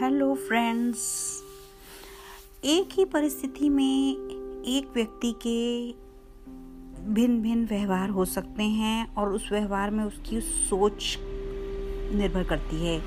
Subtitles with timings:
[0.00, 0.98] Hello friends
[2.64, 4.12] एक ही परिस्थिति में
[4.66, 5.92] एक व्यक्ति के
[7.14, 11.18] भिन्न भिन्न व्यवहार हो सकते हैं और उस व्यवहार में उसकी सोच
[12.14, 13.02] निर्भर करती है।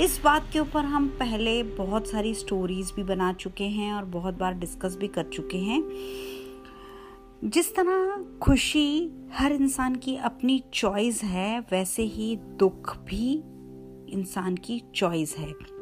[0.00, 4.34] इस बात के ऊपर हम पहले बहुत सारी स्टोरीज भी बना चुके हैं और बहुत
[4.34, 5.82] बार डिस्कस भी कर चुके हैं।
[7.44, 13.32] जिस तरह खुशी हर इंसान की अपनी चॉइस है, वैसे ही दुख भी
[14.12, 15.79] इंसान की चॉइस है।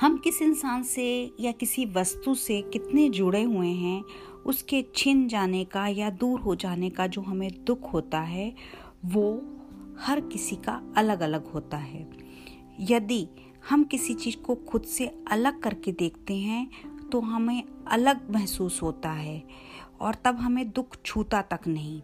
[0.00, 4.02] हम किस इंसान से या किसी वस्तु से कितने जुड़े हुए हैं,
[4.46, 8.54] उसके छिन जाने का या दूर हो जाने का जो हमें दुख होता है,
[9.04, 9.42] वो
[10.00, 12.06] हर किसी का अलग अलग होता है।
[12.80, 13.26] यदि
[13.70, 16.68] हम किसी चीज़ को खुद से अलग करके देखते हैं
[17.10, 19.42] तो हमें अलग महसूस होता है
[20.00, 22.00] और तब हमें दुख छूता तक नहीं।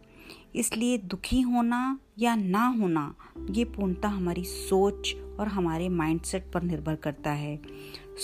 [0.54, 3.14] इसलिए दुखी होना या ना होना,
[3.50, 7.62] ये पूर्णतः हमारी सोच और हमारे माइंडसेट पर निर्भर करता है।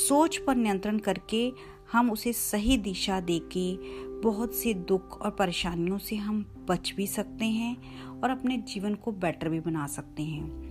[0.09, 1.53] सोच पर नियंत्रण करके
[1.93, 3.77] हम उसे सही दिशा देके
[4.21, 7.77] बहुत से दुख और परेशानियों से हम बच भी सकते हैं
[8.21, 10.69] और अपने जीवन को बेटर भी बना सकते हैं।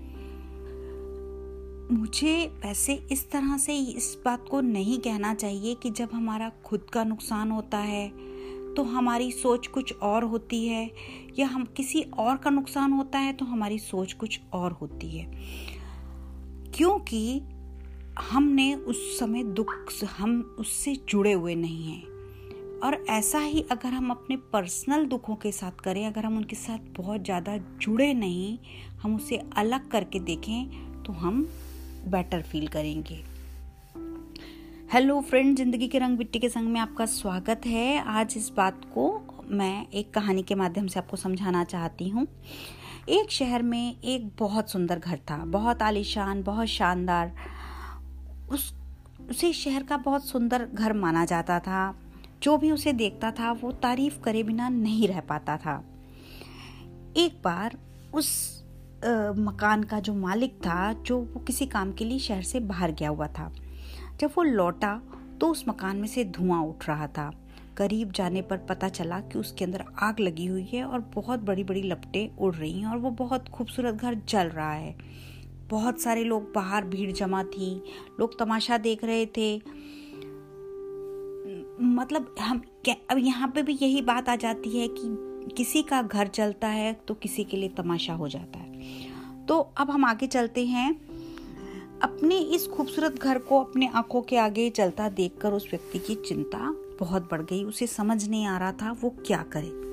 [1.91, 6.81] मुझे वैसे इस तरह से इस बात को नहीं कहना चाहिए कि जब हमारा खुद
[6.93, 8.11] का नुकसान होता है
[8.73, 10.89] तो हमारी सोच कुछ और होती है,
[11.39, 15.25] या हम किसी और का नुकसान होता है तो हमारी सोच कुछ और होती है।
[16.71, 17.41] क्योंकि
[18.21, 19.73] हमने उस समय दुख
[20.17, 22.15] हम उससे जुड़े हुए नहीं हैं।
[22.79, 26.79] और ऐसा ही अगर हम अपने पर्सनल दुखों के साथ करें, अगर हम उनके साथ
[26.97, 28.57] बहुत ज़्यादा जुड़े नहीं,
[29.01, 31.41] हम उसे अलग करके देखें तो हम
[32.07, 33.23] बेटर फील करेंगे।
[34.91, 38.85] हेलो फ्रेंड ज़िंदगी के रंग मिट्टी के संग में आपका स्वागत है। आज इस बात
[38.93, 39.07] को
[39.51, 42.25] मैं एक कहानी के माध्यम से आपको समझाना चाहती हूँ।
[43.09, 47.33] एक शहर में एक बहुत सुंदर घर था बहुत आलीशान बहुत शानदार।
[48.51, 48.73] उस
[49.29, 51.93] उसे शहर का बहुत सुंदर घर माना जाता था।
[52.43, 55.77] जो भी उसे देखता था वो तारीफ़ करे बिना नहीं रह पाता था।
[57.17, 57.77] एक बार
[58.13, 58.63] उस
[59.05, 62.91] आ, मकान का जो मालिक था जो वो किसी काम के लिए शहर से बाहर
[62.91, 63.53] गया हुआ था।
[64.19, 65.01] जब वो लौटा
[65.41, 67.31] तो उस मकान में से धुआँ उठ रहा था।
[67.77, 71.63] करीब जाने पर पता चला कि उसके अंदर आग लगी हुई है और बहुत बड़ी
[71.63, 74.95] बड़ी लपटें उड़ रही हैं और वो बहुत खूबसूरत घर जल रहा है।
[75.69, 77.83] बहुत सारे लोग बाहर भीड़ जमा थी,
[78.19, 79.55] लोग तमाशा देख रहे थे।
[81.81, 82.61] मतलब हम
[83.11, 86.93] अब यहाँ पे भी यही बात आ जाती है कि किसी का घर चलता है
[87.07, 91.06] तो किसी के लिए तमाशा हो जाता है। तो अब हम आगे चलते हैं।
[92.01, 96.75] अपने इस खूबसूरत घर को अपने आँखों के आगे चलता देखकर उस व्यक्ति की चिंता
[96.99, 99.87] बहुत बढ़ गई। उसे समझ नहीं आ रहा था वो क्या करे।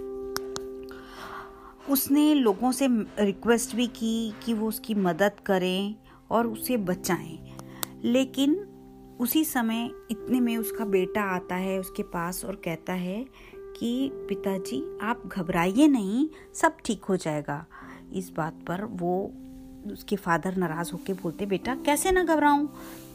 [1.92, 2.88] उसने लोगों से
[3.18, 5.94] रिक्वेस्ट भी की कि वो उसकी मदद करें
[6.30, 7.58] और उसे बचाएँ।
[8.04, 8.68] लेकिन
[9.20, 13.26] उसी समय इतने में उसका बेटा आता है उसके पास और कहता है
[13.80, 17.66] कि, पिताजी, आप घबराइए नहीं, सब ठीक हो जाएगा।
[18.12, 19.32] इस बात पर वो
[19.86, 22.66] उसके फादर नाराज़ होके बोलते, बेटा, कैसे ना घबराऊं?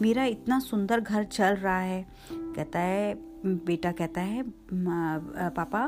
[0.01, 3.13] मेरा इतना सुंदर घर चल रहा है। कहता है,
[3.45, 4.43] बेटा कहता है
[5.49, 5.85] पापा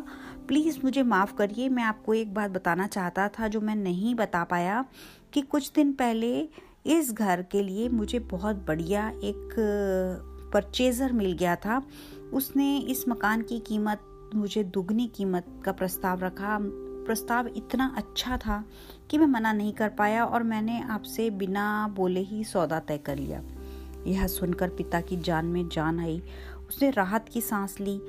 [0.47, 4.43] प्लीज़ मुझे माफ़ करिए, मैं आपको एक बात बताना चाहता था जो मैं नहीं बता
[4.43, 4.85] पाया
[5.33, 6.49] कि कुछ दिन पहले
[6.85, 9.55] इस घर के लिए मुझे बहुत बढ़िया एक
[10.53, 11.81] परचेज़र मिल गया था।
[12.33, 13.99] उसने इस मकान की कीमत,
[14.35, 16.57] मुझे दुगनी कीमत का प्रस्ताव रखा।
[17.05, 18.63] प्रस्ताव इतना अच्छा था
[19.09, 23.17] कि मैं मना नहीं कर पाया और मैंने आपसे बिना बोले ही सौदा तय कर
[23.17, 23.41] लिया।
[24.07, 26.21] यह सुनकर पिता की जान में जान आई।
[26.67, 27.99] उसने राहत की सांस ली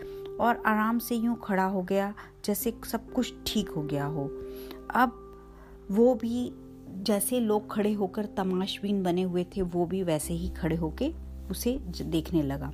[0.41, 2.12] और आराम से यूँ खड़ा हो गया
[2.44, 4.25] जैसे सब कुछ ठीक हो गया हो।
[4.94, 5.19] अब
[5.91, 6.53] वो भी
[7.03, 11.12] जैसे लोग खड़े होकर तमाशबीन बने हुए थे, वो भी वैसे ही खड़े होके
[11.50, 12.72] उसे देखने लगा।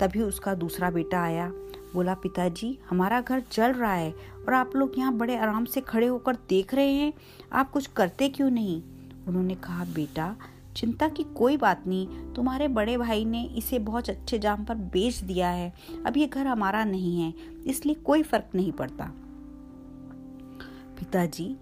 [0.00, 1.50] तभी उसका दूसरा बेटा आया
[1.94, 4.12] बोला, पिताजी, हमारा घर जल रहा है
[4.48, 7.12] और आप लोग यहाँ बड़े आराम से खड़े होकर देख रहे हैं।
[7.52, 8.82] आप कुछ करते क्यों नहीं?
[9.28, 10.36] उन्होंने कहा, बेटा,
[10.76, 15.16] चिंता की कोई बात नहीं। तुम्हारे बड़े भाई ने इसे बहुत अच्छे जाम पर बेच
[15.16, 15.72] दिया है।
[16.06, 17.34] अब ये घर हमारा नहीं है,
[17.66, 19.04] इसलिए कोई फ़र्क नहीं पड़ता।
[20.98, 21.56] पिताजी,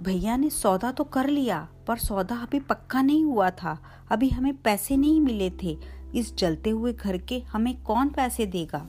[0.00, 3.78] भैया ने सौदा तो कर लिया, पर सौदा अभी पक्का नहीं हुआ था।
[4.10, 5.78] अभी हमें पैसे नहीं मिले थे।
[6.14, 8.86] इस जलते हुए घर के हमें कौन पैसे देगा?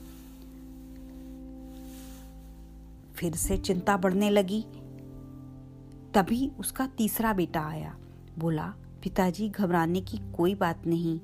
[3.18, 4.64] फिर से चिंता बढ़ने लगी।
[6.14, 7.96] तभी उसका तीसरा बेटा आया।
[8.38, 8.66] बोला,
[9.02, 11.18] पिताजी, घबराने की कोई बात नहीं।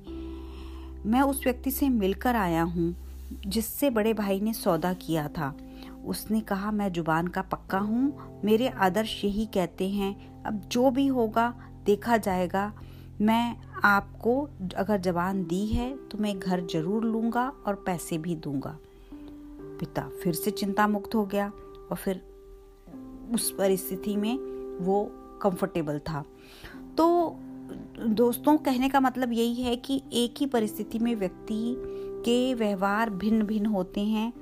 [1.11, 2.95] मैं उस व्यक्ति से मिलकर आया हूँ,
[3.47, 5.55] जिससे बड़े भाई ने सौदा किया था।
[6.05, 11.07] उसने कहा, मैं ज़ुबान का पक्का हूँ। मेरे आदर्श यही कहते हैं। अब जो भी
[11.07, 11.53] होगा,
[11.85, 12.71] देखा जाएगा।
[13.21, 14.41] मैं आपको
[14.77, 18.77] अगर जबान दी है तो मैं घर ज़रूर लूँगा और पैसे भी दूँगा।
[19.79, 21.51] पिता फिर से चिंता मुक्त हो गया।
[21.91, 22.21] और फिर
[23.33, 24.35] उस परिस्थिति में
[24.85, 25.11] वो
[25.41, 26.25] कंफर्टेबल था।
[26.97, 27.35] तो
[28.07, 31.75] दोस्तों, कहने का मतलब यही है कि एक ही परिस्थिति में व्यक्ति
[32.25, 34.33] के व्यवहार भिन्न भिन्न होते हैं।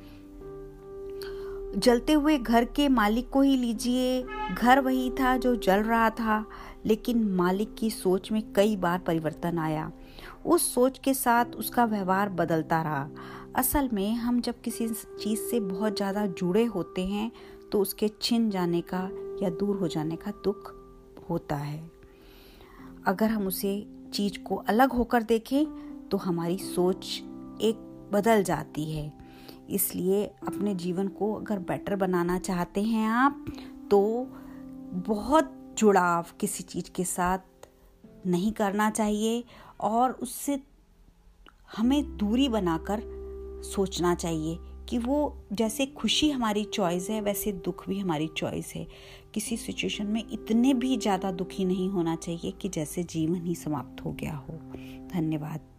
[1.78, 4.26] जलते हुए घर के मालिक को ही लीजिए,
[4.58, 6.46] घर वही था जो जल रहा था,
[6.86, 9.92] लेकिन मालिक की सोच में कई बार परिवर्तन आया।
[10.46, 13.10] उस सोच के साथ उसका व्यवहार बदलता रहा।
[13.56, 17.32] असल में हम जब किसी चीज़ से बहुत ज़्यादा जुड़े होते हैं
[17.72, 19.02] तो उसके छिन जाने का
[19.44, 20.74] या दूर हो जाने का दुख
[21.30, 21.92] होता है।
[23.08, 23.76] अगर हम उसे
[24.14, 27.06] चीज़ को अलग होकर देखें तो हमारी सोच
[27.62, 29.12] एक बदल जाती है।
[29.70, 33.46] इसलिए अपने जीवन को अगर बेटर बनाना चाहते हैं आप
[33.92, 34.02] तो
[35.08, 37.68] बहुत जुड़ाव किसी चीज़ के साथ
[38.28, 39.44] नहीं करना चाहिए
[39.82, 40.62] और उससे
[41.78, 43.12] हमें दूरी बनाकर
[43.64, 44.58] सोचना चाहिए
[44.90, 48.88] कि वो जैसे खुशी हमारी चॉइस है, वैसे दुख भी हमारी चॉइस है।
[49.34, 54.06] किसी सिचुएशन में इतने भी ज़्यादा दुखी नहीं होना चाहिए कि जैसे जीवन ही समाप्त
[54.06, 54.54] हो गया हो।
[55.14, 55.73] धन्यवाद।